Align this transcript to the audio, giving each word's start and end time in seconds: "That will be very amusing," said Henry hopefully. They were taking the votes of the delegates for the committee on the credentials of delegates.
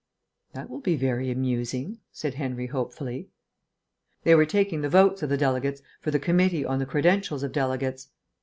"That 0.53 0.67
will 0.67 0.79
be 0.79 0.95
very 0.95 1.29
amusing," 1.29 1.99
said 2.11 2.33
Henry 2.33 2.65
hopefully. 2.65 3.29
They 4.23 4.33
were 4.33 4.47
taking 4.47 4.81
the 4.81 4.89
votes 4.89 5.21
of 5.21 5.29
the 5.29 5.37
delegates 5.37 5.83
for 5.99 6.09
the 6.09 6.17
committee 6.17 6.65
on 6.65 6.79
the 6.79 6.87
credentials 6.87 7.43
of 7.43 7.51
delegates. 7.51 8.09